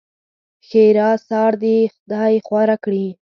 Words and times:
ښېرا؛ 0.67 1.09
سار 1.27 1.53
دې 1.63 1.77
خدای 1.93 2.33
خواره 2.45 2.75
کړي! 2.83 3.05